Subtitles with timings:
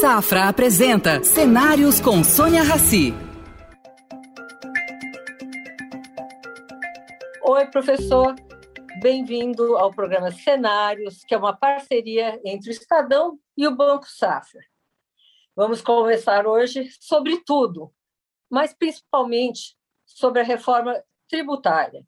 [0.00, 3.12] Safra apresenta Cenários com Sônia Rassi.
[7.44, 8.34] Oi, professor.
[9.02, 14.62] Bem-vindo ao programa Cenários, que é uma parceria entre o Estadão e o Banco Safra.
[15.54, 17.92] Vamos conversar hoje sobre tudo,
[18.50, 19.76] mas principalmente
[20.06, 20.98] sobre a reforma
[21.28, 22.00] tributária.
[22.00, 22.04] O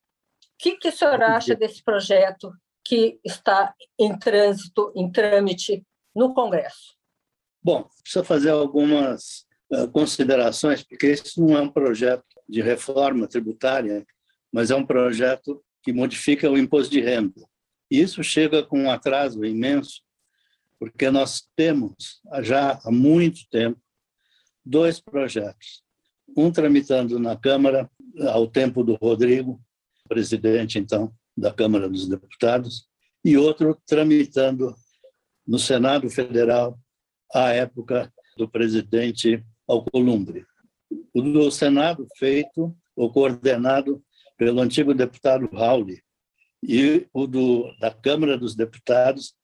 [0.59, 5.85] que, que o senhor acha desse projeto que está em trânsito, em trâmite
[6.17, 7.02] no Congresso?
[7.63, 14.05] Bom, precisa fazer algumas uh, considerações, porque isso não é um projeto de reforma tributária,
[14.53, 17.47] mas é um projeto que modifica o imposto de renda.
[17.91, 20.03] E isso chega com um atraso imenso,
[20.79, 23.81] porque nós temos já há muito tempo
[24.65, 25.83] dois projetos.
[26.37, 27.91] Um tramitando na Câmara,
[28.31, 29.61] ao tempo do Rodrigo,
[30.09, 32.89] presidente, então, da Câmara dos Deputados,
[33.25, 34.75] e outro tramitando
[35.47, 36.79] no Senado Federal,
[37.33, 40.45] à época do presidente Alcolumbre.
[41.15, 44.03] O do Senado feito ou coordenado
[44.37, 46.03] pelo antigo deputado Rauli
[46.63, 49.35] e o do, da Câmara dos Deputados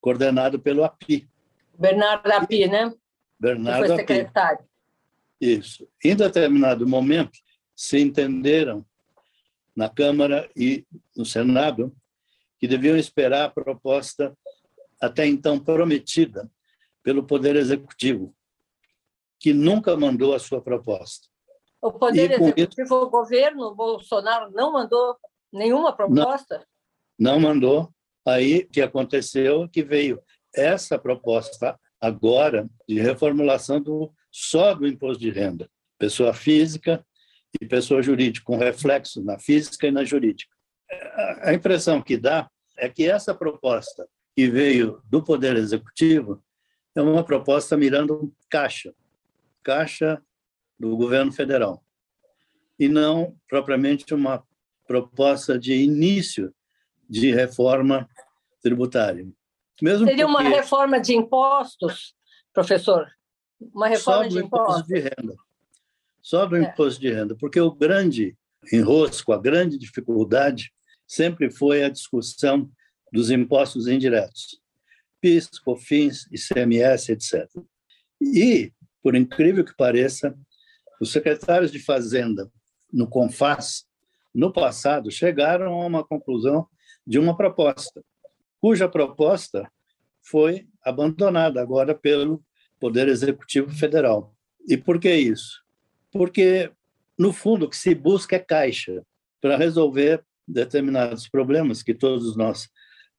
[0.00, 1.28] coordenado pelo API.
[1.76, 2.92] Bernardo API, né?
[3.38, 4.58] Bernardo foi secretário.
[4.58, 4.68] API.
[5.40, 5.88] Isso.
[6.02, 7.38] Em determinado momento,
[7.74, 8.86] se entenderam
[9.74, 11.94] na Câmara e no Senado
[12.58, 14.36] que deviam esperar a proposta
[15.00, 16.50] até então prometida
[17.06, 18.34] pelo Poder Executivo,
[19.38, 21.28] que nunca mandou a sua proposta.
[21.80, 25.16] O Poder Executivo, isso, o governo Bolsonaro não mandou
[25.52, 26.66] nenhuma proposta?
[27.16, 27.94] Não, não mandou.
[28.26, 30.20] Aí o que aconteceu é que veio
[30.52, 37.06] essa proposta agora de reformulação do só do imposto de renda, pessoa física
[37.60, 40.52] e pessoa jurídica, com reflexo na física e na jurídica.
[41.42, 46.42] A impressão que dá é que essa proposta que veio do Poder Executivo
[46.96, 48.94] é uma proposta mirando caixa,
[49.62, 50.22] caixa
[50.78, 51.84] do governo federal,
[52.78, 54.42] e não propriamente uma
[54.86, 56.54] proposta de início
[57.08, 58.08] de reforma
[58.62, 59.26] tributária.
[59.80, 62.14] Mesmo Seria uma reforma de impostos,
[62.52, 63.06] professor?
[63.60, 64.86] Uma reforma só de impostos?
[64.86, 65.36] de renda.
[66.22, 66.62] Só do é.
[66.62, 68.36] imposto de renda, porque o grande
[68.72, 70.72] enrosco, a grande dificuldade
[71.06, 72.70] sempre foi a discussão
[73.12, 74.60] dos impostos indiretos.
[75.20, 77.48] PIS, COFINS, ICMS, etc.
[78.20, 78.72] E,
[79.02, 80.36] por incrível que pareça,
[81.00, 82.50] os secretários de Fazenda
[82.92, 83.86] no CONFAS,
[84.34, 86.66] no passado, chegaram a uma conclusão
[87.06, 88.02] de uma proposta,
[88.60, 89.70] cuja proposta
[90.22, 92.42] foi abandonada agora pelo
[92.80, 94.34] Poder Executivo Federal.
[94.68, 95.62] E por que isso?
[96.10, 96.70] Porque,
[97.16, 99.04] no fundo, o que se busca é caixa
[99.40, 102.68] para resolver determinados problemas que todos nós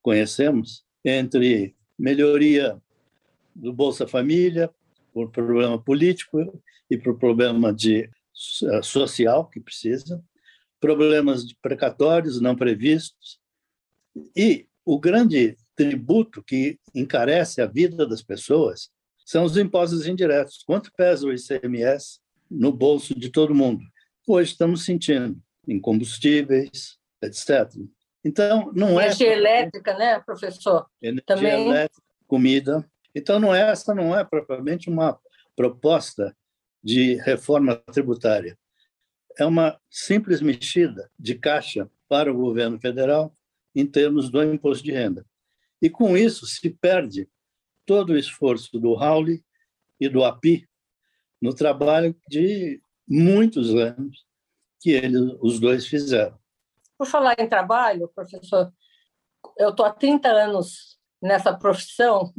[0.01, 2.81] conhecemos, entre melhoria
[3.55, 4.69] do Bolsa Família,
[5.13, 10.23] por problema político e por problema de eh, social que precisa,
[10.79, 13.39] problemas de precatórios não previstos
[14.35, 18.89] e o grande tributo que encarece a vida das pessoas
[19.25, 20.63] são os impostos indiretos.
[20.65, 22.19] Quanto pesa o ICMS
[22.49, 23.83] no bolso de todo mundo?
[24.25, 25.37] Hoje estamos sentindo
[25.67, 27.69] em combustíveis, etc.
[28.27, 29.05] Então, não é.
[29.05, 30.85] Energia elétrica, né, professor?
[31.01, 31.69] Energia Também...
[31.69, 32.85] elétrica, comida.
[33.15, 35.17] Então, não é, essa não é propriamente uma
[35.55, 36.35] proposta
[36.83, 38.57] de reforma tributária.
[39.39, 43.33] É uma simples mexida de caixa para o governo federal
[43.73, 45.25] em termos do imposto de renda.
[45.81, 47.29] E com isso se perde
[47.85, 49.39] todo o esforço do Raul
[49.99, 50.67] e do API
[51.41, 54.25] no trabalho de muitos anos
[54.81, 56.37] que eles, os dois fizeram.
[56.97, 58.73] Por falar em trabalho, professor,
[59.57, 62.33] eu estou há 30 anos nessa profissão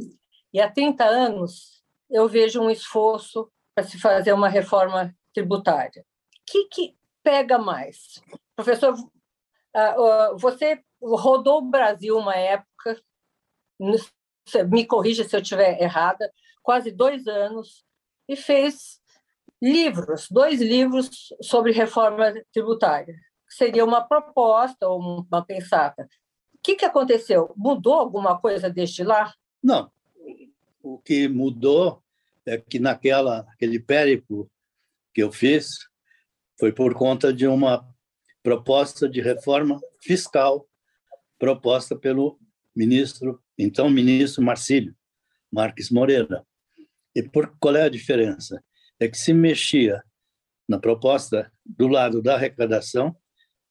[0.53, 6.01] e há 30 anos eu vejo um esforço para se fazer uma reforma tributária.
[6.01, 8.21] O que, que pega mais?
[8.55, 8.95] Professor,
[9.73, 13.01] ah, você rodou o Brasil uma época,
[14.69, 17.85] me corrija se eu estiver errada, quase dois anos,
[18.27, 18.99] e fez
[19.61, 23.15] livros, dois livros sobre reforma tributária
[23.49, 26.07] seria uma proposta ou uma pensata.
[26.53, 27.53] O que, que aconteceu?
[27.55, 29.33] Mudou alguma coisa desde lá?
[29.63, 29.91] Não.
[30.81, 32.03] O que mudou
[32.45, 34.49] é que naquela aquele périplo
[35.13, 35.67] que eu fiz
[36.59, 37.87] foi por conta de uma
[38.43, 40.67] proposta de reforma fiscal
[41.37, 42.37] proposta pelo
[42.75, 44.93] ministro, então ministro Marcílio
[45.51, 46.45] Marques Moreira.
[47.15, 48.63] E por qual é a diferença?
[48.99, 50.03] É que se mexia
[50.67, 53.15] na proposta do lado da arrecadação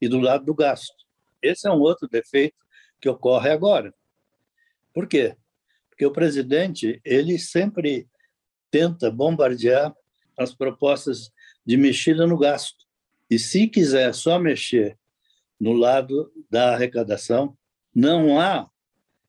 [0.00, 1.06] e do lado do gasto.
[1.42, 2.64] Esse é um outro defeito
[3.00, 3.94] que ocorre agora.
[4.92, 5.36] Por quê?
[5.88, 8.08] Porque o presidente ele sempre
[8.70, 9.94] tenta bombardear
[10.36, 11.30] as propostas
[11.64, 12.86] de mexida no gasto.
[13.30, 14.98] E se quiser só mexer
[15.60, 17.56] no lado da arrecadação,
[17.94, 18.70] não há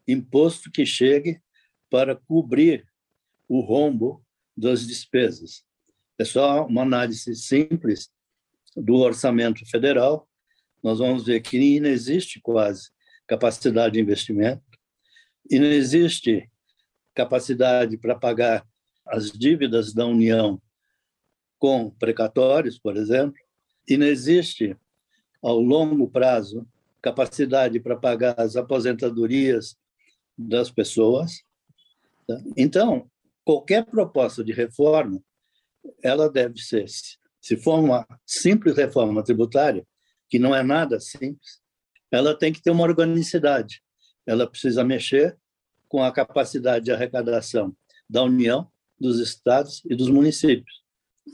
[0.07, 1.41] imposto que chegue
[1.89, 2.87] para cobrir
[3.47, 4.23] o rombo
[4.55, 5.65] das despesas.
[6.17, 8.11] É só uma análise simples
[8.75, 10.28] do orçamento federal.
[10.81, 12.89] Nós vamos ver que não existe quase
[13.27, 14.63] capacidade de investimento
[15.49, 16.49] e não existe
[17.13, 18.65] capacidade para pagar
[19.05, 20.61] as dívidas da União
[21.57, 23.37] com precatórios, por exemplo,
[23.87, 24.77] e não existe,
[25.41, 26.65] ao longo prazo,
[27.01, 29.75] capacidade para pagar as aposentadorias
[30.37, 31.43] das pessoas.
[32.27, 32.41] Tá?
[32.55, 33.09] Então,
[33.43, 35.21] qualquer proposta de reforma,
[36.03, 36.85] ela deve ser,
[37.41, 39.85] se for uma simples reforma tributária,
[40.29, 41.59] que não é nada simples,
[42.11, 43.81] ela tem que ter uma organicidade.
[44.25, 45.37] Ela precisa mexer
[45.87, 47.75] com a capacidade de arrecadação
[48.09, 50.83] da União, dos estados e dos municípios.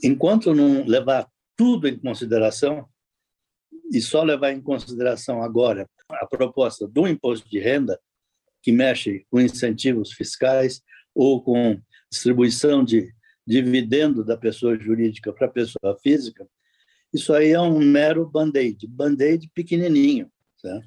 [0.03, 2.88] Enquanto não levar tudo em consideração,
[3.92, 8.00] e só levar em consideração agora a proposta do imposto de renda,
[8.62, 10.81] que mexe com incentivos fiscais
[11.13, 11.80] ou com
[12.12, 13.13] distribuição de
[13.45, 16.47] dividendo da pessoa jurídica para a pessoa física,
[17.16, 20.30] isso aí é um mero band-aid, band-aid pequenininho.
[20.58, 20.86] Certo?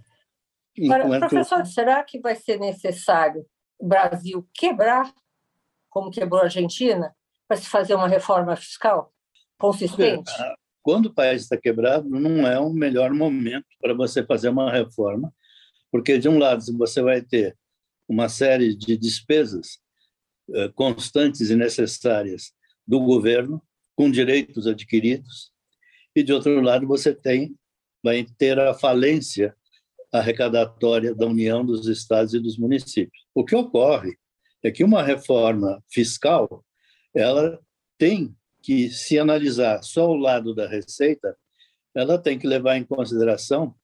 [0.76, 1.18] Enquanto...
[1.20, 3.46] professor, será que vai ser necessário
[3.78, 5.10] o Brasil quebrar,
[5.88, 7.16] como quebrou a Argentina,
[7.48, 9.10] para se fazer uma reforma fiscal
[9.58, 10.30] consistente?
[10.82, 15.32] Quando o país está quebrado, não é o melhor momento para você fazer uma reforma,
[15.90, 17.56] porque, de um lado, você vai ter
[18.06, 19.78] uma série de despesas
[20.54, 22.52] eh, constantes e necessárias
[22.86, 23.62] do governo,
[23.96, 25.50] com direitos adquiridos,
[26.18, 27.56] e, de outro lado, você tem
[28.02, 29.54] vai ter a falência
[30.12, 33.26] arrecadatória da União dos estados e dos municípios.
[33.34, 34.16] O que ocorre
[34.62, 36.64] é que uma reforma fiscal
[37.14, 37.58] ela
[37.96, 41.36] tem que se analisar só o lado da receita,
[41.94, 43.74] ela tem que levar em consideração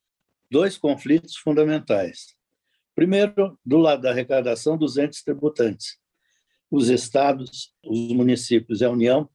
[0.50, 2.34] dois conflitos fundamentais.
[2.94, 5.98] Primeiro, do lado da arrecadação dos entes tributantes.
[6.70, 9.28] Os estados, os municípios e a União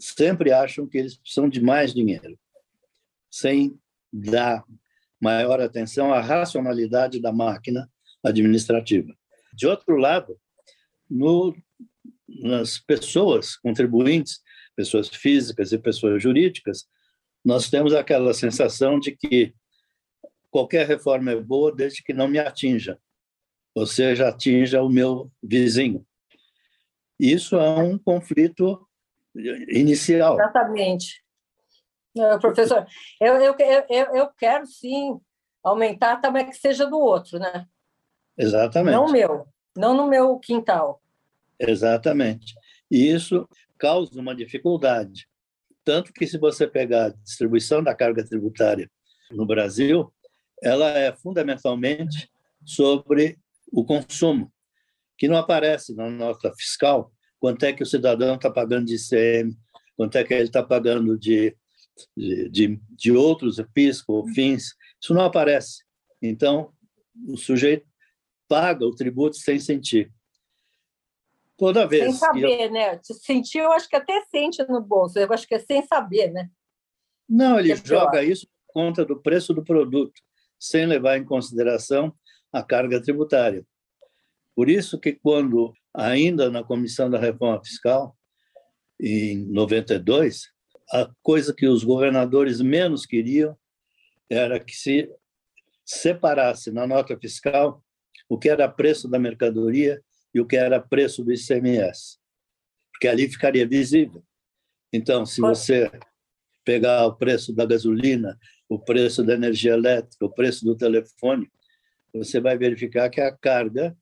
[0.00, 2.38] sempre acham que eles precisam de mais dinheiro,
[3.30, 3.78] sem
[4.12, 4.64] dar
[5.20, 7.88] maior atenção à racionalidade da máquina
[8.24, 9.14] administrativa.
[9.52, 10.40] De outro lado,
[11.08, 11.54] no,
[12.26, 14.40] nas pessoas contribuintes,
[14.74, 16.88] pessoas físicas e pessoas jurídicas,
[17.44, 19.54] nós temos aquela sensação de que
[20.50, 22.98] qualquer reforma é boa desde que não me atinja,
[23.74, 26.04] ou seja, atinja o meu vizinho.
[27.18, 28.86] Isso é um conflito
[29.34, 30.34] inicial.
[30.34, 31.22] Exatamente.
[32.40, 32.86] Professor,
[33.20, 33.54] eu, eu,
[33.88, 35.20] eu, eu quero sim
[35.62, 37.66] aumentar também que seja do outro, né?
[38.36, 38.94] Exatamente.
[38.94, 39.46] Não meu,
[39.76, 41.00] não no meu quintal.
[41.58, 42.54] Exatamente.
[42.90, 43.48] E isso
[43.78, 45.28] causa uma dificuldade.
[45.84, 48.90] Tanto que, se você pegar a distribuição da carga tributária
[49.30, 50.12] no Brasil,
[50.62, 52.30] ela é fundamentalmente
[52.64, 53.38] sobre
[53.72, 54.52] o consumo,
[55.16, 59.56] que não aparece na nota fiscal quanto é que o cidadão está pagando de ICM,
[59.96, 61.56] quanto é que ele está pagando de
[62.16, 65.84] de, de, de outros pisco, fins, isso não aparece.
[66.22, 66.72] Então,
[67.28, 67.86] o sujeito
[68.48, 70.12] paga o tributo sem sentir.
[71.56, 72.04] Toda vez.
[72.04, 72.72] Sem saber, eu...
[72.72, 73.00] né?
[73.02, 76.50] Sentir, eu acho que até sente no bolso, eu acho que é sem saber, né?
[77.28, 80.20] Não, ele é joga isso por conta do preço do produto,
[80.58, 82.14] sem levar em consideração
[82.52, 83.64] a carga tributária.
[84.54, 88.16] Por isso que quando, ainda na Comissão da Reforma Fiscal,
[89.00, 90.48] em 92,
[90.92, 93.56] a coisa que os governadores menos queriam
[94.28, 95.10] era que se
[95.84, 97.82] separasse na nota fiscal
[98.28, 100.00] o que era preço da mercadoria
[100.32, 102.18] e o que era preço do ICMS,
[102.92, 104.22] porque ali ficaria visível.
[104.92, 105.90] Então, se você
[106.64, 111.50] pegar o preço da gasolina, o preço da energia elétrica, o preço do telefone,
[112.14, 113.96] você vai verificar que a carga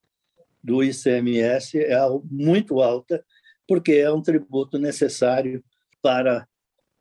[0.62, 1.98] do ICMS é
[2.30, 3.24] muito alta,
[3.66, 5.64] porque é um tributo necessário
[6.02, 6.46] para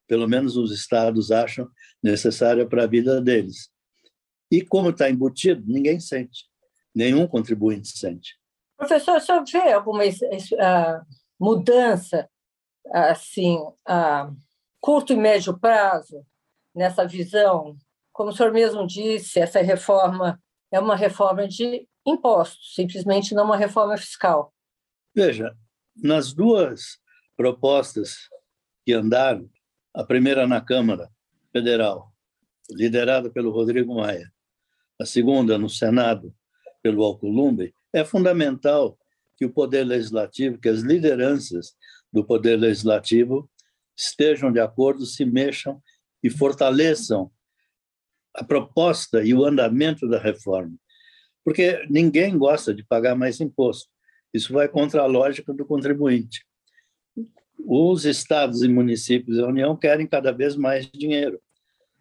[0.08, 1.70] pelo menos os estados acham
[2.02, 3.70] necessária para a vida deles.
[4.50, 6.46] E como está embutido, ninguém sente,
[6.96, 8.40] nenhum contribuinte sente.
[8.78, 10.04] Professor, o senhor vê alguma
[11.40, 12.30] mudança,
[12.92, 14.32] assim, a
[14.80, 16.26] curto e médio prazo,
[16.74, 17.76] nessa visão?
[18.14, 23.58] Como o senhor mesmo disse, essa reforma é uma reforma de impostos, simplesmente não uma
[23.58, 24.54] reforma fiscal.
[25.14, 25.56] Veja,
[25.96, 27.00] nas duas
[27.36, 28.30] propostas
[28.86, 29.50] que andaram,
[29.94, 31.10] a primeira na Câmara
[31.52, 32.14] Federal,
[32.70, 34.32] liderada pelo Rodrigo Maia,
[35.00, 36.34] a segunda no Senado,
[36.82, 38.98] pelo Alcolumbre, é fundamental
[39.36, 41.76] que o Poder Legislativo, que as lideranças
[42.12, 43.50] do Poder Legislativo
[43.96, 45.82] estejam de acordo, se mexam
[46.24, 47.32] e fortaleçam
[48.36, 50.78] a proposta e o andamento da reforma.
[51.48, 53.90] Porque ninguém gosta de pagar mais imposto.
[54.34, 56.46] Isso vai contra a lógica do contribuinte.
[57.58, 61.40] Os estados e municípios da União querem cada vez mais dinheiro,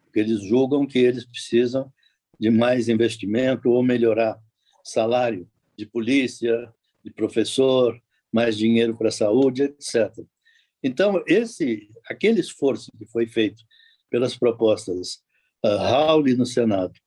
[0.03, 1.89] porque eles julgam que eles precisam
[2.37, 4.37] de mais investimento ou melhorar
[4.83, 6.69] salário de polícia,
[7.01, 7.97] de professor,
[8.29, 10.11] mais dinheiro para a saúde, etc.
[10.83, 13.63] Então, esse, aquele esforço que foi feito
[14.09, 15.21] pelas propostas
[15.63, 16.99] uh, Raul no Senado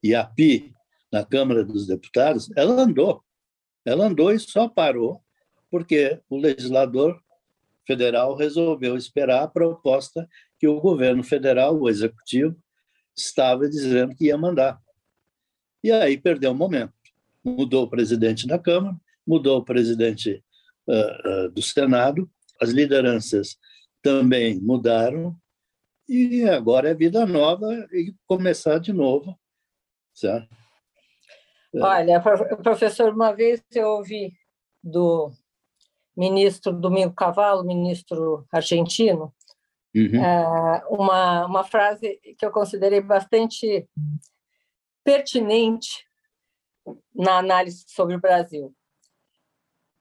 [0.00, 0.77] e a PI
[1.10, 3.22] na Câmara dos Deputados, ela andou.
[3.84, 5.22] Ela andou e só parou
[5.70, 7.20] porque o legislador
[7.86, 12.56] federal resolveu esperar a proposta que o governo federal, o executivo,
[13.16, 14.80] estava dizendo que ia mandar.
[15.82, 16.92] E aí perdeu o momento.
[17.44, 18.96] Mudou o presidente da Câmara,
[19.26, 20.42] mudou o presidente
[20.86, 22.28] uh, uh, do Senado,
[22.60, 23.56] as lideranças
[24.02, 25.36] também mudaram,
[26.08, 29.38] e agora é vida nova e começar de novo.
[30.12, 30.48] Certo?
[31.74, 32.22] Olha,
[32.62, 34.32] professor, uma vez eu ouvi
[34.82, 35.30] do
[36.16, 39.32] ministro Domingo Cavallo, ministro argentino,
[39.94, 40.24] uhum.
[40.24, 43.88] É, uma, uma frase que eu considerei bastante
[45.04, 46.06] pertinente
[47.14, 48.74] na análise sobre o Brasil.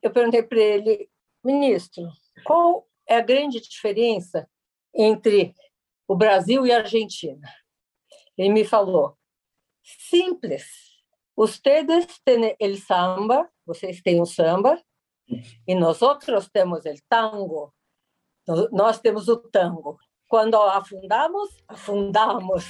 [0.01, 1.09] Eu perguntei para ele,
[1.43, 2.03] ministro,
[2.45, 4.49] qual é a grande diferença
[4.93, 5.53] entre
[6.07, 7.47] o Brasil e a Argentina?
[8.37, 9.17] Ele me falou:
[9.83, 10.96] simples.
[11.37, 14.81] Ustedes têm el samba, vocês têm o samba,
[15.67, 17.71] e nós outros temos o tango.
[18.71, 19.99] Nós temos o tango.
[20.27, 22.65] Quando afundamos, afundamos.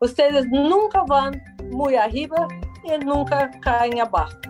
[0.00, 1.30] Vocês nunca vão
[1.70, 2.48] muito arriba
[2.84, 4.40] e nunca caem abaixo.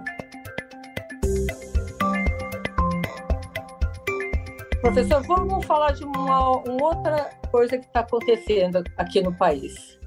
[4.81, 9.99] Professor, vamos falar de uma, uma outra coisa que está acontecendo aqui no país.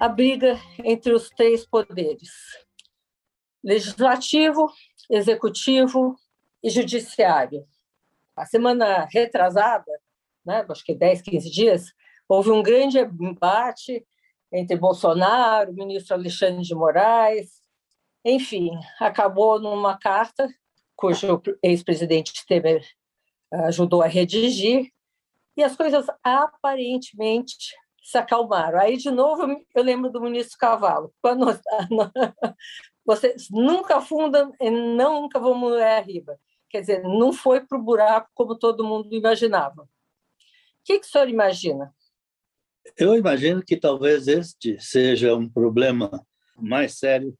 [0.00, 2.30] A briga entre os três poderes:
[3.62, 4.70] legislativo,
[5.10, 6.16] executivo
[6.62, 7.66] e judiciário.
[8.36, 9.92] A semana retrasada,
[10.44, 11.92] né, acho que 10, 15 dias,
[12.28, 14.04] houve um grande embate
[14.52, 17.62] entre Bolsonaro, o ministro Alexandre de Moraes,
[18.24, 20.48] enfim, acabou numa carta
[20.94, 22.84] cujo ex-presidente Temer
[23.52, 24.92] ajudou a redigir,
[25.56, 28.80] e as coisas aparentemente se acalmaram.
[28.80, 29.42] Aí, de novo,
[29.74, 31.12] eu lembro do ministro Cavalo.
[31.20, 31.46] Quando
[33.04, 36.38] vocês nunca afundam e nunca vão mulher arriba.
[36.68, 39.82] Quer dizer, não foi para o buraco como todo mundo imaginava.
[39.82, 39.88] O
[40.84, 41.94] que, que o senhor imagina?
[42.96, 47.36] Eu imagino que talvez este seja um problema mais sério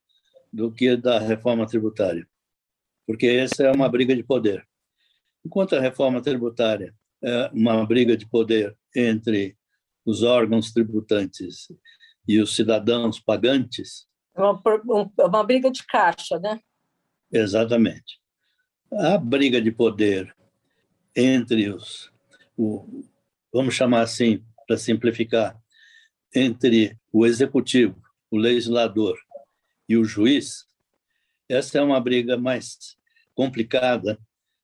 [0.52, 2.28] do que da reforma tributária,
[3.07, 4.66] porque essa é uma briga de poder.
[5.45, 9.57] Enquanto a reforma tributária é uma briga de poder entre
[10.04, 11.69] os órgãos tributantes
[12.26, 14.07] e os cidadãos pagantes.
[14.35, 14.62] É uma,
[15.19, 16.61] uma briga de caixa, né?
[17.31, 18.21] Exatamente.
[18.91, 20.35] A briga de poder
[21.15, 22.11] entre os,
[22.57, 23.05] o,
[23.53, 25.59] vamos chamar assim, para simplificar,
[26.35, 29.19] entre o executivo, o legislador
[29.89, 30.67] e o juiz,
[31.49, 32.97] essa é uma briga mais
[33.35, 34.19] complicada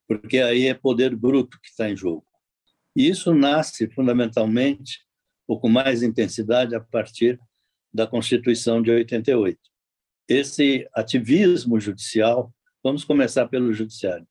[0.08, 2.24] porque aí é poder bruto que está em jogo.
[2.96, 5.06] E isso nasce fundamentalmente,
[5.46, 7.38] ou com mais intensidade, a partir
[7.98, 9.58] da Constituição de 88.
[10.28, 14.24] Esse ativismo judicial, vamos começar pelo judiciário.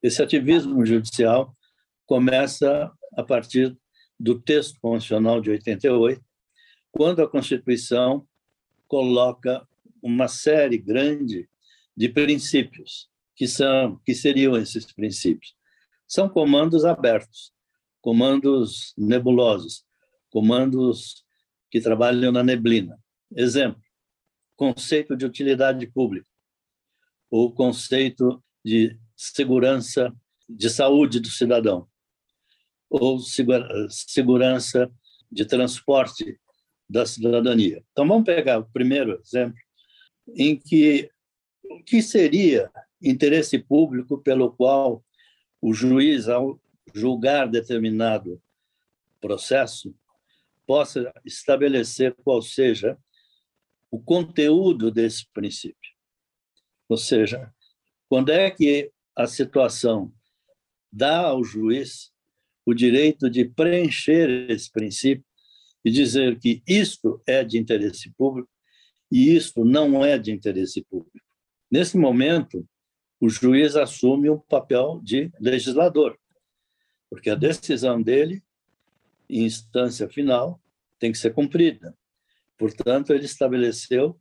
[0.00, 1.52] Esse ativismo judicial
[2.06, 3.76] começa a partir
[4.18, 6.24] do texto constitucional de 88,
[6.92, 8.24] quando a Constituição
[8.86, 9.66] coloca
[10.00, 11.48] uma série grande
[11.96, 15.56] de princípios que são que seriam esses princípios?
[16.06, 17.52] São comandos abertos,
[18.00, 19.84] comandos nebulosos,
[20.30, 21.23] comandos
[21.74, 22.96] que trabalham na neblina.
[23.34, 23.82] Exemplo:
[24.54, 26.28] conceito de utilidade pública,
[27.28, 30.14] ou conceito de segurança
[30.48, 31.88] de saúde do cidadão,
[32.88, 33.18] ou
[33.90, 34.88] segurança
[35.28, 36.38] de transporte
[36.88, 37.82] da cidadania.
[37.90, 39.58] Então vamos pegar o primeiro exemplo
[40.36, 41.10] em que
[41.64, 42.70] o que seria
[43.02, 45.04] interesse público pelo qual
[45.60, 46.60] o juiz, ao
[46.94, 48.40] julgar determinado
[49.20, 49.92] processo,
[50.66, 52.98] possa estabelecer qual seja
[53.90, 55.92] o conteúdo desse princípio.
[56.88, 57.52] Ou seja,
[58.08, 60.12] quando é que a situação
[60.92, 62.12] dá ao juiz
[62.66, 65.24] o direito de preencher esse princípio
[65.84, 68.50] e dizer que isto é de interesse público
[69.10, 71.26] e isto não é de interesse público.
[71.70, 72.66] Nesse momento,
[73.20, 76.18] o juiz assume um papel de legislador.
[77.10, 78.42] porque a decisão dele,
[79.28, 80.60] em instância final,
[80.98, 81.96] tem que ser cumprida.
[82.56, 84.18] Portanto, ele estabeleceu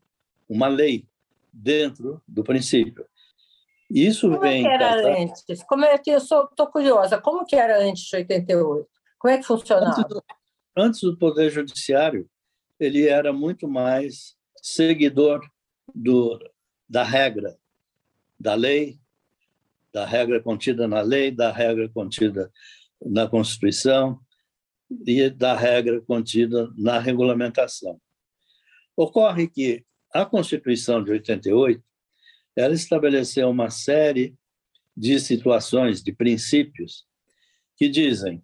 [0.49, 1.07] uma lei
[1.51, 3.05] dentro do princípio.
[3.89, 4.63] Isso como vem.
[4.63, 5.63] Como era antes?
[5.63, 7.19] Como é que eu estou curiosa?
[7.21, 8.87] Como que era antes de 88?
[9.19, 9.91] Como é que funcionava?
[9.91, 10.23] Antes do,
[10.75, 12.27] antes do poder judiciário,
[12.79, 15.41] ele era muito mais seguidor
[15.93, 16.39] do,
[16.89, 17.55] da regra,
[18.39, 18.99] da lei,
[19.93, 22.51] da regra contida na lei, da regra contida
[23.05, 24.19] na Constituição
[25.05, 27.99] e da regra contida na regulamentação.
[28.95, 29.83] Ocorre que
[30.13, 31.83] a Constituição de 88
[32.55, 34.35] ela estabeleceu uma série
[34.95, 37.05] de situações, de princípios
[37.75, 38.43] que dizem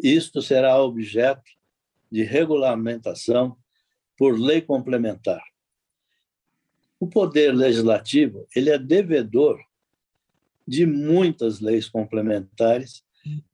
[0.00, 1.50] isto será objeto
[2.10, 3.56] de regulamentação
[4.16, 5.42] por lei complementar.
[7.00, 9.58] O poder legislativo ele é devedor
[10.66, 13.02] de muitas leis complementares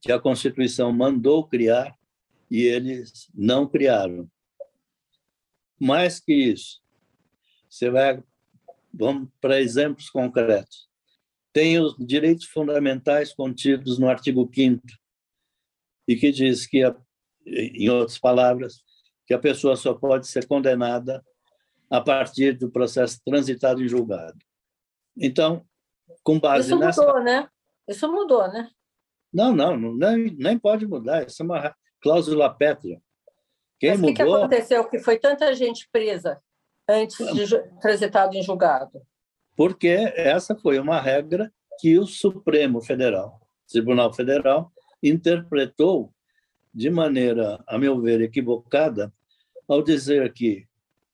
[0.00, 1.96] que a Constituição mandou criar
[2.50, 4.28] e eles não criaram.
[5.80, 6.80] Mais que isso,
[7.68, 8.22] você vai
[8.94, 10.88] vamos para exemplos concretos.
[11.52, 14.82] Tem os direitos fundamentais contidos no artigo 5
[16.06, 16.82] e que diz que,
[17.46, 18.82] em outras palavras,
[19.26, 21.24] que a pessoa só pode ser condenada
[21.90, 24.38] a partir do processo transitado em julgado.
[25.16, 25.66] Então,
[26.22, 27.04] com base Isso nessa...
[27.04, 27.48] mudou, né?
[27.88, 28.70] Isso mudou, né?
[29.34, 31.26] Não, não, nem, nem pode mudar.
[31.26, 33.02] Isso é uma cláusula pétrea.
[33.80, 34.14] Quem Mas o mudou...
[34.14, 36.40] que, que aconteceu que foi tanta gente presa
[36.88, 37.46] antes de
[37.80, 39.02] transitado em julgado?
[39.56, 44.72] Porque essa foi uma regra que o Supremo Federal, Tribunal Federal,
[45.02, 46.12] interpretou
[46.72, 49.12] de maneira, a meu ver, equivocada,
[49.66, 50.66] ao dizer que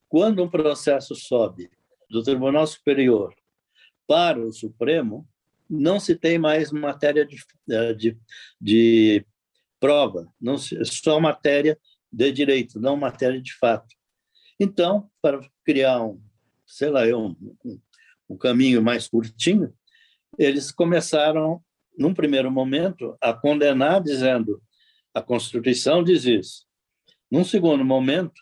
[0.09, 1.71] quando um processo sobe
[2.11, 3.35] do Tribunal Superior
[4.07, 5.27] para o Supremo,
[5.71, 7.37] não se tem mais matéria de,
[7.71, 8.19] eh, de,
[8.61, 9.25] de
[9.79, 11.79] prova, não se, só matéria
[12.13, 13.95] de direito, não matéria de fato.
[14.59, 16.21] Então, para criar um,
[16.67, 17.37] sei lá, um,
[18.29, 19.73] um caminho mais curtinho,
[20.37, 21.63] eles começaram,
[21.97, 24.61] num primeiro momento, a condenar, dizendo
[25.15, 26.67] a Constituição diz isso.
[27.31, 28.41] Num segundo momento,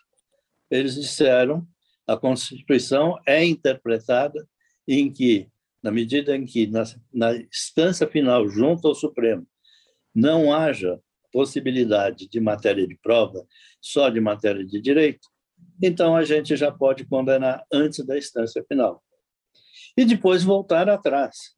[0.69, 1.67] eles disseram
[2.07, 4.47] a Constituição é interpretada
[4.87, 5.47] em que,
[5.81, 9.47] na medida em que, na, na instância final, junto ao Supremo,
[10.13, 10.99] não haja
[11.31, 13.45] possibilidade de matéria de prova,
[13.81, 15.27] só de matéria de direito,
[15.81, 19.03] então a gente já pode condenar antes da instância final.
[19.95, 21.55] E depois voltar atrás.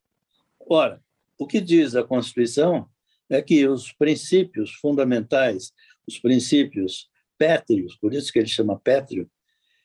[0.60, 1.00] Ora,
[1.38, 2.88] o que diz a Constituição
[3.28, 5.72] é que os princípios fundamentais,
[6.06, 7.08] os princípios
[7.38, 9.28] pétreos, por isso que ele chama pétreo,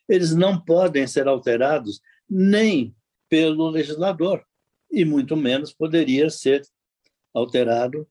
[0.08, 2.94] eles não podem ser alterados nem
[3.28, 4.44] pelo legislador,
[4.90, 6.62] e muito menos poderia ser
[7.34, 8.08] alterado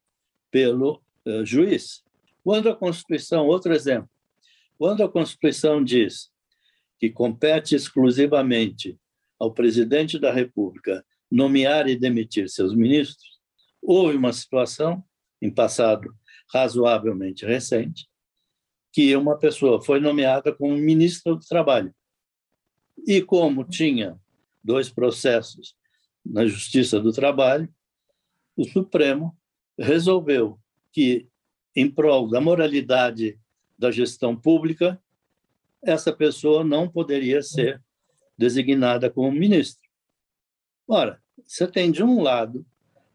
[0.51, 2.03] pelo uh, juiz.
[2.43, 4.09] Quando a Constituição, outro exemplo,
[4.77, 6.29] quando a Constituição diz
[6.99, 8.97] que compete exclusivamente
[9.39, 13.39] ao presidente da República nomear e demitir seus ministros,
[13.81, 15.03] houve uma situação,
[15.41, 16.15] em passado
[16.51, 18.07] razoavelmente recente,
[18.93, 21.93] que uma pessoa foi nomeada como ministro do Trabalho.
[23.05, 24.19] E como tinha
[24.67, 25.75] dois processos
[26.25, 27.73] na Justiça do Trabalho,
[28.55, 29.33] o Supremo
[29.79, 30.59] resolveu
[30.91, 31.25] que,
[31.73, 33.39] em prol da moralidade
[33.79, 35.01] da gestão pública,
[35.81, 37.81] essa pessoa não poderia ser
[38.37, 39.87] designada como ministro.
[40.85, 42.65] Ora, você tem, de um lado,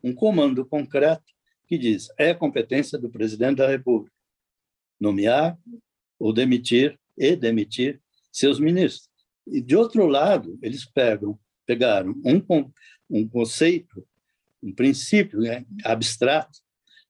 [0.03, 1.31] um comando concreto
[1.67, 4.17] que diz é competência do presidente da República
[4.99, 5.59] nomear
[6.19, 9.11] ou demitir e demitir seus ministros.
[9.47, 12.71] E, de outro lado, eles pegam, pegaram um,
[13.11, 14.07] um conceito,
[14.63, 16.59] um princípio né, abstrato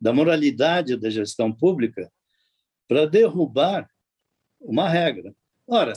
[0.01, 2.11] da moralidade da gestão pública
[2.89, 3.89] para derrubar
[4.61, 5.35] uma regra.
[5.67, 5.93] Ora,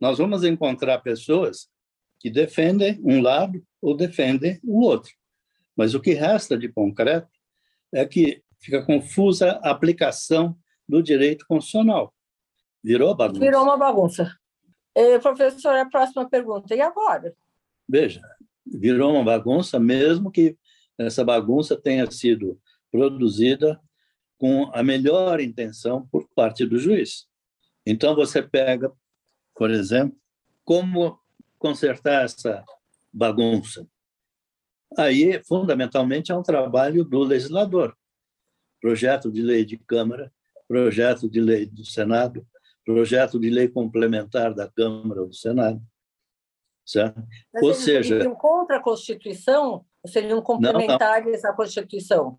[0.00, 1.68] nós vamos encontrar pessoas
[2.18, 5.12] que defendem um lado ou defendem o outro.
[5.76, 7.28] Mas o que resta de concreto
[7.92, 10.56] é que fica confusa a aplicação
[10.88, 12.14] do direito constitucional.
[12.82, 13.40] Virou bagunça.
[13.40, 14.36] Virou uma bagunça.
[14.94, 16.74] Eh, professor, a próxima pergunta.
[16.74, 17.34] E agora?
[17.90, 18.22] Veja,
[18.64, 20.56] virou uma bagunça, mesmo que
[20.96, 23.80] essa bagunça tenha sido produzida
[24.38, 27.26] com a melhor intenção por parte do juiz.
[27.84, 28.92] Então, você pega,
[29.56, 30.16] por exemplo,
[30.64, 31.18] como
[31.58, 32.64] consertar essa
[33.12, 33.86] bagunça.
[34.96, 37.96] Aí, fundamentalmente, é um trabalho do legislador.
[38.80, 40.32] Projeto de lei de Câmara,
[40.68, 42.46] projeto de lei do Senado,
[42.84, 45.82] projeto de lei complementar da Câmara ou do Senado.
[46.90, 47.22] Certo?
[47.52, 48.16] Mas ou seja.
[48.16, 51.50] Seriam contra a Constituição seriam complementares não, não.
[51.50, 52.38] à Constituição?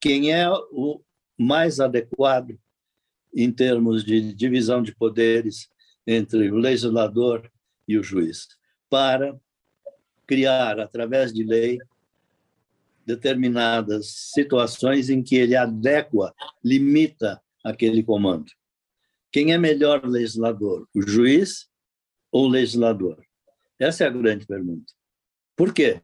[0.00, 1.00] quem é o
[1.36, 2.58] mais adequado
[3.34, 5.68] em termos de divisão de poderes
[6.06, 7.50] entre o legislador
[7.86, 8.48] e o juiz,
[8.88, 9.38] para
[10.26, 11.78] criar, através de lei,
[13.04, 18.50] determinadas situações em que ele adequa, limita aquele comando.
[19.30, 21.68] Quem é melhor legislador, o juiz
[22.30, 23.22] ou o legislador?
[23.78, 24.92] Essa é a grande pergunta.
[25.56, 26.00] Por quê?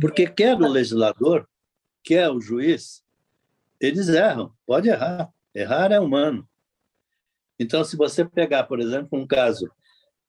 [0.00, 1.48] Porque quer o legislador,
[2.02, 3.04] quer o juiz,
[3.80, 5.32] eles erram, pode errar.
[5.54, 6.48] Errar é humano.
[7.58, 9.70] Então, se você pegar, por exemplo, um caso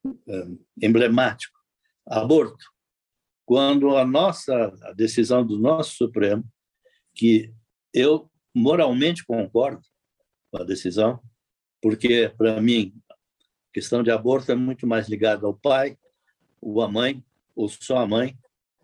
[0.05, 1.57] um, emblemático,
[2.05, 2.65] aborto,
[3.45, 6.43] quando a nossa a decisão do nosso Supremo,
[7.13, 7.53] que
[7.93, 9.81] eu moralmente concordo
[10.51, 11.21] com a decisão,
[11.81, 13.15] porque para mim a
[13.73, 15.97] questão de aborto é muito mais ligada ao pai,
[16.61, 17.23] ou à mãe,
[17.55, 18.37] ou só à mãe,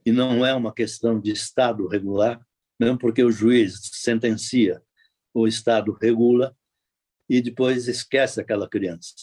[0.05, 2.45] e não é uma questão de Estado regular,
[2.79, 4.81] mesmo porque o juiz sentencia,
[5.33, 6.55] o Estado regula,
[7.29, 9.13] e depois esquece aquela criança.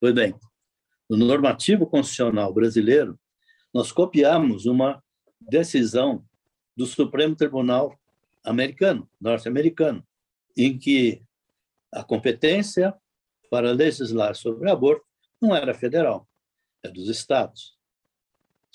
[0.00, 0.34] Pois bem,
[1.08, 3.18] no normativo constitucional brasileiro,
[3.72, 5.02] nós copiamos uma
[5.40, 6.24] decisão
[6.76, 7.96] do Supremo Tribunal
[8.44, 10.06] americano, norte-americano,
[10.56, 11.22] em que
[11.92, 12.94] a competência
[13.50, 15.04] para legislar sobre aborto
[15.40, 16.28] não era federal,
[16.82, 17.75] é dos estados.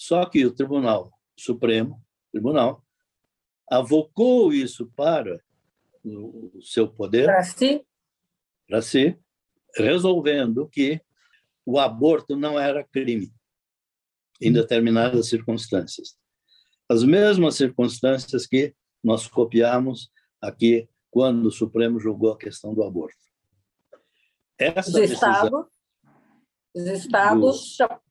[0.02, 2.84] Só que o Tribunal Supremo, Tribunal,
[3.70, 5.40] avocou isso para
[6.04, 7.86] o seu poder para si
[8.68, 9.16] para si,
[9.76, 11.00] resolvendo que
[11.64, 13.32] o aborto não era crime
[14.42, 16.18] em determinadas circunstâncias.
[16.90, 20.12] As mesmas circunstâncias que nós copiamos
[20.42, 23.20] aqui quando o Supremo julgou a questão do aborto.
[24.58, 25.68] Essa os estados,
[26.74, 28.11] os estados do,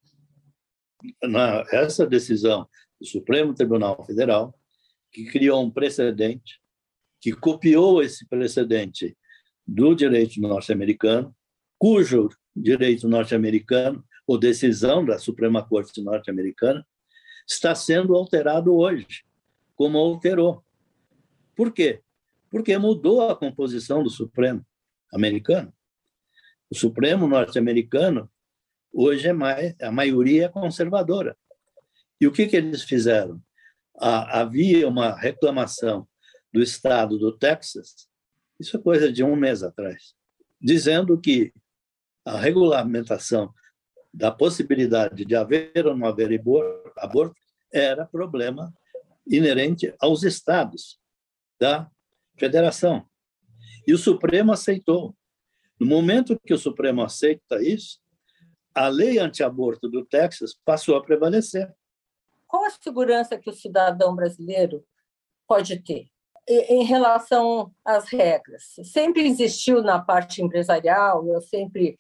[1.23, 2.69] na, essa decisão
[3.01, 4.55] do Supremo Tribunal Federal
[5.13, 6.61] que criou um precedente,
[7.21, 9.17] que copiou esse precedente
[9.67, 11.35] do direito norte-americano,
[11.79, 16.87] cujo direito norte-americano, ou decisão da Suprema Corte norte-americana,
[17.49, 19.25] está sendo alterado hoje,
[19.75, 20.65] como alterou.
[21.57, 22.01] Por quê?
[22.49, 24.65] Porque mudou a composição do Supremo
[25.13, 25.73] americano.
[26.71, 28.31] O Supremo norte-americano
[28.93, 31.37] hoje é mais, a maioria é conservadora.
[32.21, 33.41] E o que, que eles fizeram?
[34.03, 36.09] havia uma reclamação
[36.51, 38.09] do estado do Texas
[38.61, 40.15] isso é coisa de um mês atrás,
[40.61, 41.51] dizendo que
[42.27, 43.55] a regulamentação
[44.13, 46.39] da possibilidade de haver ou não haver
[46.99, 47.41] aborto
[47.73, 48.71] era problema
[49.27, 51.01] inerente aos estados
[51.59, 51.91] da
[52.39, 53.09] federação.
[53.87, 55.17] E o Supremo aceitou.
[55.79, 57.99] No momento que o Supremo aceita isso,
[58.75, 61.73] a lei anti-aborto do Texas passou a prevalecer.
[62.47, 64.85] Qual a segurança que o cidadão brasileiro
[65.47, 66.09] pode ter?
[66.49, 68.75] em relação às regras.
[68.85, 71.99] Sempre existiu na parte empresarial, eu sempre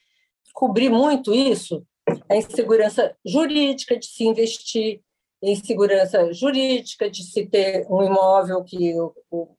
[0.52, 1.86] cobri muito isso,
[2.28, 5.00] a insegurança jurídica de se investir,
[5.42, 8.94] insegurança jurídica de se ter um imóvel que
[9.30, 9.54] o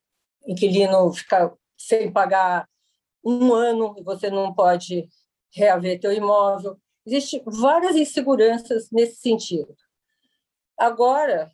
[0.45, 2.67] inquilino fica sem pagar
[3.23, 5.07] um ano e você não pode
[5.53, 6.77] reaver teu imóvel.
[7.11, 9.75] Existem várias inseguranças nesse sentido.
[10.79, 11.51] Agora,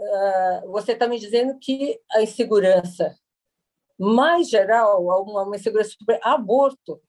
[0.00, 3.16] ah, você está me dizendo que a insegurança
[3.98, 7.02] mais geral, uma, insegurança sobre aborto,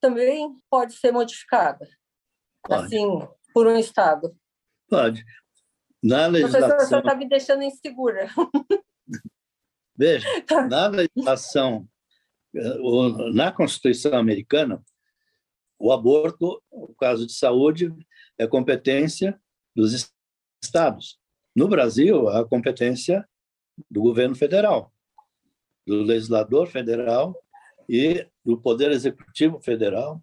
[0.00, 1.86] também pode ser modificada,
[2.62, 2.86] pode.
[2.86, 3.06] assim,
[3.52, 4.34] por um Estado.
[4.88, 5.22] Pode.
[6.02, 6.68] Na legislação...
[6.68, 8.28] Professor, está me deixando insegura.
[9.94, 10.26] Veja,
[10.70, 11.86] na legislação,
[12.54, 14.82] eh, na Constituição americana,
[15.80, 17.90] o aborto, o caso de saúde,
[18.38, 19.40] é competência
[19.74, 20.12] dos
[20.62, 21.18] estados.
[21.56, 23.26] No Brasil, a competência
[23.90, 24.92] do governo federal,
[25.86, 27.34] do legislador federal
[27.88, 30.22] e do Poder Executivo Federal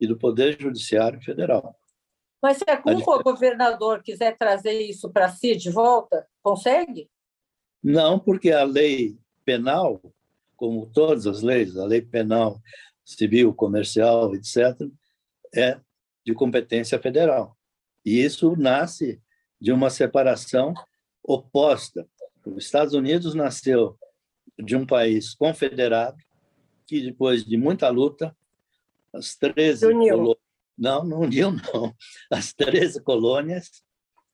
[0.00, 1.76] e do Poder Judiciário Federal.
[2.40, 7.10] Mas se algum governador quiser trazer isso para si de volta, consegue?
[7.82, 10.00] Não, porque a lei penal,
[10.56, 12.60] como todas as leis, a lei penal,
[13.14, 14.76] civil, comercial, etc.,
[15.54, 15.78] é
[16.24, 17.56] de competência federal.
[18.04, 19.20] E isso nasce
[19.60, 20.74] de uma separação
[21.22, 22.06] oposta.
[22.44, 23.96] Os Estados Unidos nasceu
[24.58, 26.16] de um país confederado
[26.86, 28.36] que depois de muita luta
[29.12, 30.36] as 13 colônias
[30.76, 31.94] não, não uniu não.
[32.30, 33.82] As 13 colônias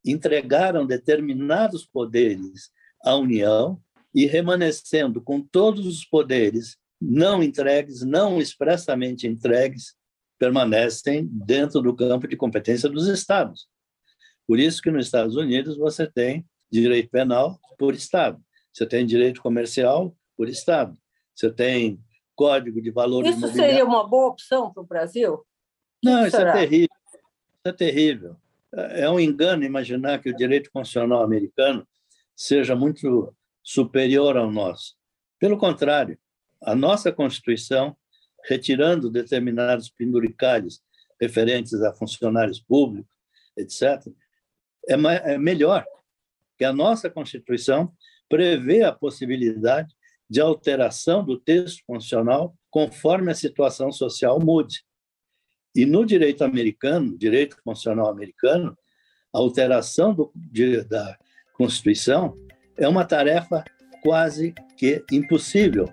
[0.05, 2.71] entregaram determinados poderes
[3.05, 3.81] à União
[4.15, 9.97] e remanescendo com todos os poderes não entregues, não expressamente entregues,
[10.39, 13.69] permanecem dentro do campo de competência dos estados.
[14.47, 18.41] Por isso que nos Estados Unidos você tem direito penal por estado,
[18.73, 20.97] você tem direito comercial por estado.
[21.35, 22.01] Você tem
[22.35, 25.45] código de valores Isso seria uma boa opção para o Brasil?
[26.03, 26.97] Não, isso é terrível.
[27.13, 28.37] Isso é terrível.
[28.73, 31.87] É um engano imaginar que o direito constitucional americano
[32.37, 34.97] seja muito superior ao nosso.
[35.39, 36.19] Pelo contrário,
[36.63, 37.97] a nossa Constituição,
[38.45, 40.81] retirando determinados penduricalhos
[41.21, 43.11] referentes a funcionários públicos,
[43.57, 44.07] etc.,
[44.89, 44.95] é,
[45.33, 45.85] é melhor
[46.57, 47.93] que a nossa Constituição
[48.29, 49.95] prevê a possibilidade
[50.29, 54.85] de alteração do texto constitucional conforme a situação social mude.
[55.75, 58.77] E no direito americano, direito constitucional americano,
[59.33, 61.17] a alteração do, de, da
[61.55, 62.37] Constituição
[62.77, 63.65] é uma tarefa
[64.03, 65.89] quase que impossível.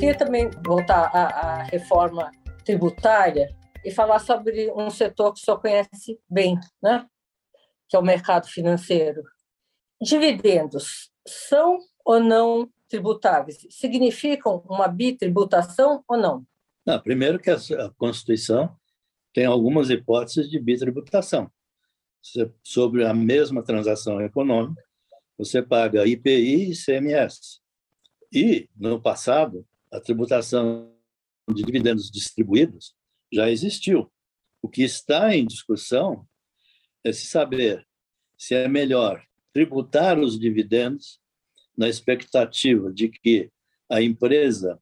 [0.00, 2.30] Queria também voltar à, à reforma
[2.64, 7.06] tributária e falar sobre um setor que o senhor conhece bem, né?
[7.86, 9.22] que é o mercado financeiro.
[10.00, 13.66] Dividendos são ou não tributáveis?
[13.68, 16.46] Significam uma bitributação ou não?
[16.86, 17.58] não primeiro que a
[17.98, 18.74] Constituição
[19.34, 21.52] tem algumas hipóteses de bitributação.
[22.62, 24.82] Sobre a mesma transação econômica,
[25.36, 27.60] você paga IPI e CMS.
[28.32, 30.94] E, no passado, a tributação
[31.52, 32.94] de dividendos distribuídos
[33.32, 34.10] já existiu.
[34.62, 36.26] O que está em discussão
[37.04, 37.86] é se saber
[38.36, 39.22] se é melhor
[39.52, 41.20] tributar os dividendos
[41.76, 43.50] na expectativa de que
[43.88, 44.80] a empresa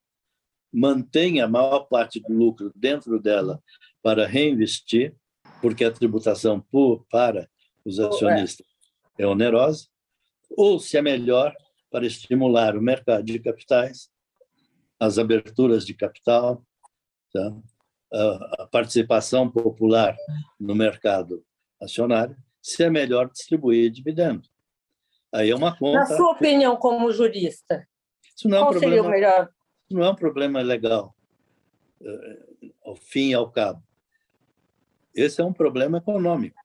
[0.71, 3.61] mantenha a maior parte do lucro dentro dela
[4.01, 5.15] para reinvestir,
[5.61, 6.63] porque a tributação
[7.09, 7.49] para
[7.83, 8.67] os acionistas
[9.17, 9.87] é onerosa,
[10.51, 11.55] ou se é melhor
[11.89, 14.09] para estimular o mercado de capitais,
[14.99, 16.63] as aberturas de capital,
[17.31, 17.55] tá?
[18.11, 20.15] a participação popular
[20.59, 21.43] no mercado
[21.81, 24.47] acionário, se é melhor distribuir dividendo.
[25.31, 25.99] Aí é uma conta.
[25.99, 27.87] Na sua opinião, como jurista,
[28.35, 29.49] isso não é um qual problema, seria o melhor?
[29.89, 31.15] Não é um problema legal,
[32.01, 33.81] eh, ao fim e ao cabo.
[35.15, 36.59] Esse é um problema econômico.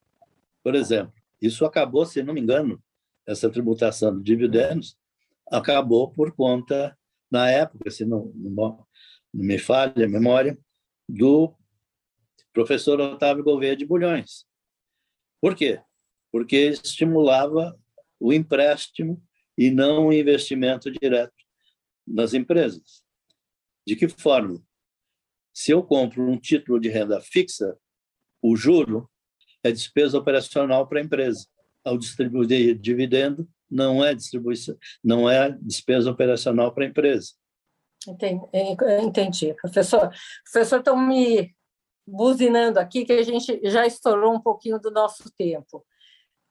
[0.62, 2.82] Por exemplo, isso acabou, se não me engano,
[3.26, 4.96] essa tributação de dividendos
[5.50, 6.96] acabou por conta,
[7.34, 8.86] na época, se não, não
[9.34, 10.56] me falha a memória,
[11.08, 11.52] do
[12.52, 14.46] professor Otávio Gouveia de Bulhões.
[15.40, 15.82] Por quê?
[16.30, 17.76] Porque estimulava
[18.20, 19.20] o empréstimo
[19.58, 21.34] e não o investimento direto
[22.06, 23.02] nas empresas.
[23.84, 24.64] De que forma?
[25.52, 27.76] Se eu compro um título de renda fixa,
[28.40, 29.10] o juro
[29.64, 31.48] é despesa operacional para a empresa.
[31.84, 37.32] Ao distribuir dividendo, não é distribuição, não é despesa operacional para a empresa.
[39.02, 39.54] Entendi.
[39.54, 40.10] Professor,
[40.44, 41.54] professor, estão me
[42.06, 45.84] buzinando aqui que a gente já estourou um pouquinho do nosso tempo.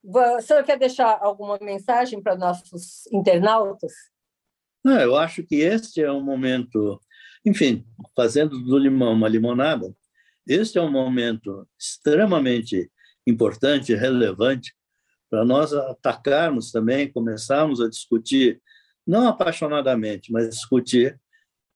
[0.03, 3.93] O senhor quer deixar alguma mensagem para nossos internautas?
[4.83, 6.99] Não, eu acho que este é um momento,
[7.45, 9.95] enfim, fazendo do limão uma limonada,
[10.45, 12.91] este é um momento extremamente
[13.25, 14.75] importante, relevante,
[15.33, 18.61] para nós atacarmos também, começarmos a discutir,
[19.03, 21.19] não apaixonadamente, mas discutir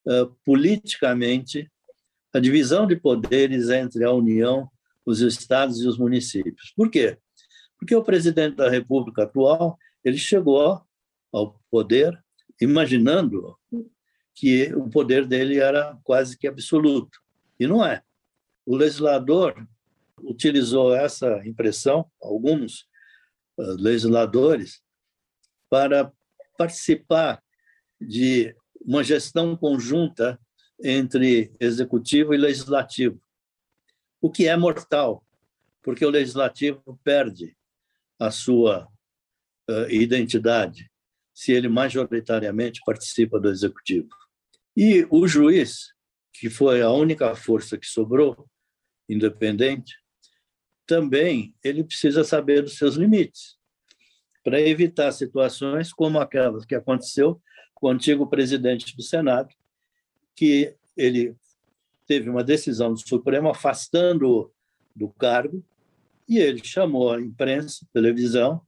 [0.05, 1.67] uh, politicamente
[2.31, 4.69] a divisão de poderes entre a União,
[5.03, 6.71] os estados e os municípios.
[6.77, 7.17] Por quê?
[7.79, 10.79] Porque o presidente da República atual ele chegou
[11.33, 12.15] ao poder
[12.61, 13.57] imaginando
[14.35, 17.19] que o poder dele era quase que absoluto
[17.59, 18.03] e não é.
[18.67, 19.67] O legislador
[20.21, 22.85] utilizou essa impressão, alguns
[23.57, 24.81] legisladores,
[25.69, 26.11] para
[26.57, 27.41] participar
[27.99, 30.39] de uma gestão conjunta
[30.83, 33.21] entre executivo e legislativo,
[34.21, 35.23] o que é mortal,
[35.81, 37.55] porque o legislativo perde
[38.19, 38.87] a sua
[39.69, 40.89] uh, identidade
[41.33, 44.09] se ele majoritariamente participa do executivo.
[44.75, 45.93] E o juiz,
[46.33, 48.47] que foi a única força que sobrou,
[49.07, 49.95] independente,
[50.87, 53.57] também ele precisa saber dos seus limites
[54.43, 57.41] para evitar situações como aquelas que aconteceu
[57.75, 59.53] com o antigo presidente do Senado,
[60.33, 61.35] que ele
[62.07, 64.49] teve uma decisão do Supremo afastando-o
[64.95, 65.63] do cargo
[66.27, 68.61] e ele chamou a imprensa, televisão,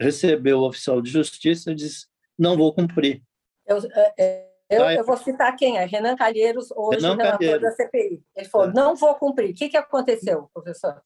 [0.00, 2.06] recebeu o oficial de justiça e disse:
[2.38, 3.22] não vou cumprir.
[3.66, 7.62] Eu, é, é, eu, eu, vou citar quem é, Renan Calheiros, hoje Renan relator Calheiros.
[7.62, 8.22] da CPI.
[8.36, 8.72] Ele falou: é.
[8.72, 9.50] não vou cumprir.
[9.50, 11.02] O que, que aconteceu, professor?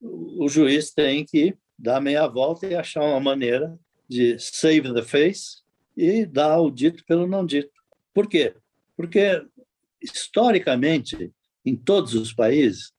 [0.00, 5.62] O juiz tem que dar meia volta e achar uma maneira de save the face
[5.96, 7.72] e dar o dito pelo não dito.
[8.14, 8.54] Por quê?
[8.96, 9.44] Porque,
[10.00, 11.32] historicamente,
[11.64, 12.92] em todos os países,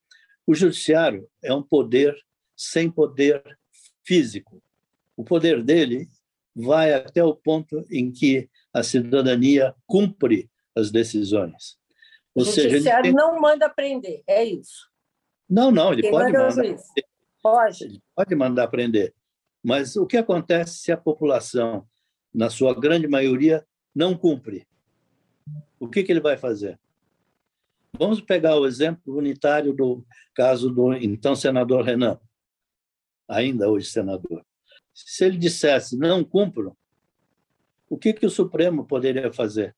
[0.49, 2.19] O judiciário é um poder
[2.57, 3.43] sem poder
[4.03, 4.59] físico.
[5.15, 6.07] O poder dele
[6.55, 11.77] vai até o ponto em que a cidadania cumpre as decisões.
[12.33, 13.13] Ou o seja, judiciário tem...
[13.13, 14.88] não manda prender, é isso.
[15.49, 16.83] Não, não, ele Quem pode manda mandar.
[17.41, 17.83] Pode.
[17.83, 19.13] Ele pode mandar prender.
[19.63, 21.87] Mas o que acontece se a população,
[22.33, 24.67] na sua grande maioria, não cumpre?
[25.79, 26.79] O que, que ele vai fazer?
[27.97, 32.19] Vamos pegar o exemplo unitário do caso do então senador Renan,
[33.27, 34.45] ainda hoje senador.
[34.93, 36.77] Se ele dissesse não cumpro,
[37.89, 39.75] o que, que o Supremo poderia fazer?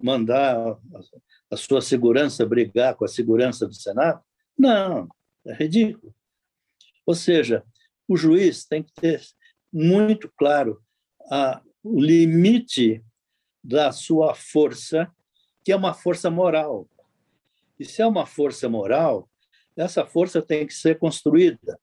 [0.00, 0.78] Mandar
[1.50, 4.22] a sua segurança brigar com a segurança do Senado?
[4.60, 5.08] Não,
[5.46, 6.14] é ridículo.
[7.06, 7.64] Ou seja,
[8.06, 9.22] o juiz tem que ter
[9.72, 10.82] muito claro
[11.30, 13.02] a, o limite
[13.64, 15.10] da sua força,
[15.64, 16.86] que é uma força moral.
[17.78, 19.30] E se é uma força moral,
[19.74, 21.80] essa força tem que ser construída.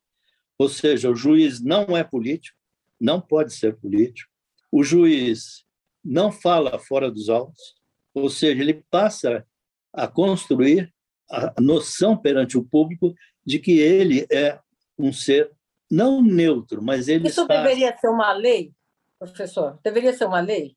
[0.55, 2.59] Ou seja, o juiz não é político,
[3.01, 4.31] não pode ser político.
[4.71, 5.65] O juiz
[6.05, 7.75] não fala fora dos autos,
[8.13, 9.43] ou seja, ele passa
[9.91, 10.93] a construir
[11.29, 13.13] a noção perante o público
[13.45, 14.59] de que ele é
[14.97, 15.51] um ser
[15.89, 17.61] não neutro, mas ele Isso está...
[17.61, 18.73] deveria ser uma lei,
[19.19, 19.79] professor?
[19.83, 20.75] Deveria ser uma lei?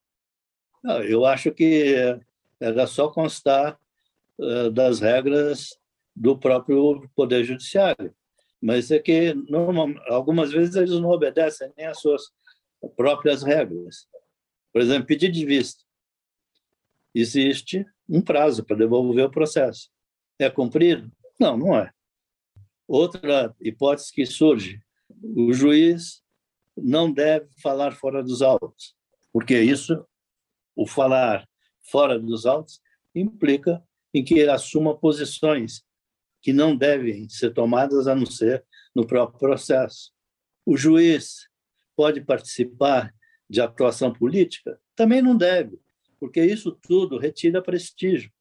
[0.82, 1.94] Não, eu acho que
[2.58, 3.78] era só constar
[4.72, 5.78] das regras
[6.14, 8.14] do próprio Poder Judiciário.
[8.60, 12.30] Mas é que, normal, algumas vezes, eles não obedecem nem às suas
[12.94, 14.06] próprias regras.
[14.72, 15.82] Por exemplo, pedido de vista.
[17.14, 19.90] Existe um prazo para devolver o processo.
[20.40, 21.12] É cumprido?
[21.38, 21.92] Não, não é.
[22.88, 24.80] Outra hipótese que surge:
[25.22, 26.22] o juiz
[26.74, 28.96] não deve falar fora dos autos,
[29.30, 30.02] porque isso,
[30.74, 31.46] o falar
[31.82, 32.80] fora dos autos,
[33.14, 35.84] implica em que ele assuma posições
[36.40, 38.64] que não devem ser tomadas a não ser
[38.96, 40.10] no próprio processo.
[40.64, 41.50] O juiz
[41.94, 43.14] pode participar
[43.46, 44.80] de atuação política?
[44.96, 45.78] Também não deve,
[46.18, 48.32] porque isso tudo retira prestígio.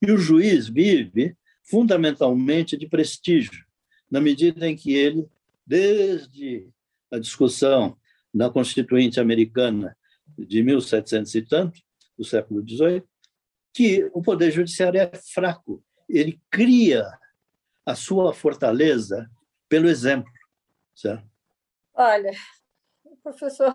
[0.00, 3.64] E o juiz vive fundamentalmente de prestígio,
[4.10, 5.28] na medida em que ele,
[5.66, 6.68] desde
[7.10, 7.96] a discussão
[8.32, 9.96] na Constituinte Americana
[10.38, 11.80] de 1700 e tanto,
[12.16, 13.02] do século XVIII,
[13.72, 15.84] que o Poder Judiciário é fraco.
[16.08, 17.06] Ele cria
[17.84, 19.30] a sua fortaleza
[19.68, 20.30] pelo exemplo.
[20.94, 21.24] Certo?
[21.94, 22.32] Olha,
[23.22, 23.72] professor.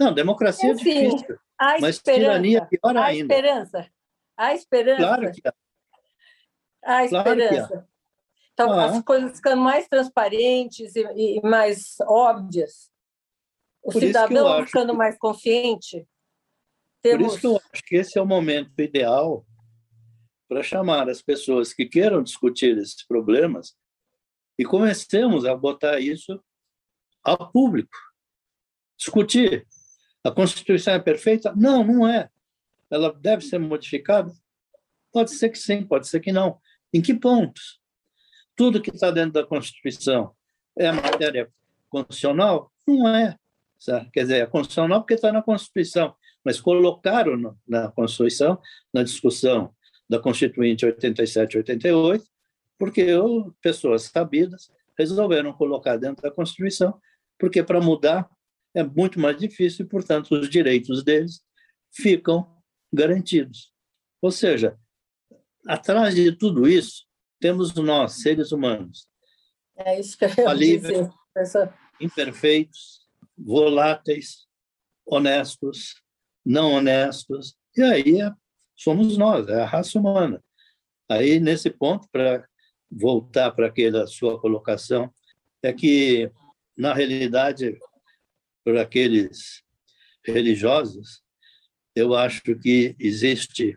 [0.00, 1.38] Não, democracia é Enfim, é difícil.
[1.58, 3.34] A mas tirania é pior a ainda.
[3.34, 3.90] Esperança.
[4.38, 5.02] A esperança.
[5.02, 5.54] Claro que há.
[6.82, 7.68] A esperança.
[7.68, 7.88] Claro
[8.58, 8.86] então, ah.
[8.86, 12.90] as coisas ficando mais transparentes e, e mais óbvias.
[13.80, 14.98] O Por cidadão ficando que...
[14.98, 16.04] mais consciente.
[17.00, 17.18] Temos...
[17.18, 19.46] Por isso que eu acho que esse é o momento ideal
[20.48, 23.76] para chamar as pessoas que queiram discutir esses problemas
[24.58, 26.42] e comecemos a botar isso
[27.22, 27.96] ao público.
[28.98, 29.68] Discutir.
[30.24, 31.54] A Constituição é perfeita?
[31.54, 32.28] Não, não é.
[32.90, 34.32] Ela deve ser modificada?
[35.12, 36.58] Pode ser que sim, pode ser que não.
[36.92, 37.80] Em que pontos?
[38.56, 40.34] Tudo que está dentro da Constituição
[40.76, 41.50] é matéria
[41.88, 42.72] constitucional?
[42.86, 43.36] Não é.
[43.78, 44.10] Certo?
[44.10, 48.60] Quer dizer, é constitucional porque está na Constituição, mas colocaram na Constituição,
[48.92, 49.72] na discussão
[50.08, 52.24] da Constituinte 87 e 88,
[52.78, 53.06] porque
[53.60, 56.98] pessoas sabidas resolveram colocar dentro da Constituição,
[57.38, 58.28] porque para mudar
[58.74, 61.40] é muito mais difícil e, portanto, os direitos deles
[61.92, 62.57] ficam
[62.92, 63.72] garantidos.
[64.20, 64.78] Ou seja,
[65.66, 67.06] atrás de tudo isso,
[67.40, 69.08] temos nós, seres humanos.
[69.76, 71.72] É isso que eu falíveis, dizer.
[72.00, 74.48] Imperfeitos, voláteis,
[75.06, 76.02] honestos,
[76.44, 77.56] não honestos.
[77.76, 78.32] E aí é,
[78.76, 80.42] somos nós, é a raça humana.
[81.08, 82.46] Aí, nesse ponto, para
[82.90, 85.12] voltar para aquela sua colocação,
[85.62, 86.30] é que,
[86.76, 87.78] na realidade,
[88.64, 89.62] para aqueles
[90.24, 91.22] religiosos,
[91.98, 93.76] eu acho que existe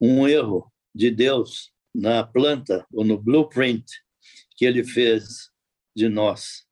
[0.00, 3.84] um erro de Deus na planta ou no blueprint
[4.56, 5.50] que ele fez
[5.94, 6.64] de nós,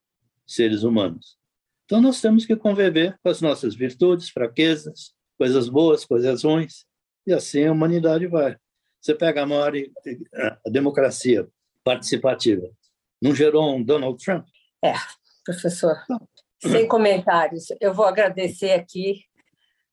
[0.47, 1.37] seres humanos.
[1.85, 6.87] Então, nós temos que conviver com as nossas virtudes, fraquezas, coisas boas, coisas ruins,
[7.27, 8.57] e assim a humanidade vai.
[9.01, 9.73] Você pega a maior
[10.67, 11.47] a democracia
[11.85, 12.69] participativa,
[13.21, 14.47] não gerou um Donald Trump?
[14.83, 14.95] É,
[15.45, 15.97] professor.
[16.61, 17.67] Sem comentários.
[17.81, 19.28] Eu vou agradecer aqui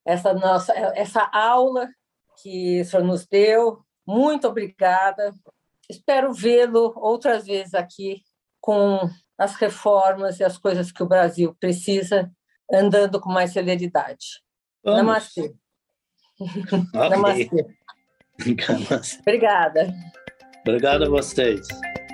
[0.06, 1.88] essa nossa essa aula
[2.40, 3.80] que o senhor nos deu.
[4.06, 5.34] Muito obrigada.
[5.90, 8.22] Espero vê-lo outras vezes aqui
[8.60, 9.00] com
[9.38, 12.30] as reformas e as coisas que o Brasil precisa
[12.72, 14.40] andando com mais celeridade.
[14.84, 14.98] Vamos.
[14.98, 15.54] Namastê.
[16.40, 17.08] Okay.
[17.08, 17.74] Namastê.
[19.20, 19.94] Obrigada.
[20.60, 21.66] Obrigado a vocês.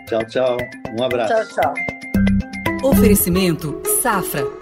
[0.08, 0.56] Tchau, tchau.
[0.98, 1.34] Um abraço.
[1.52, 2.90] Tchau, tchau.
[2.90, 4.61] Oferecimento Safra.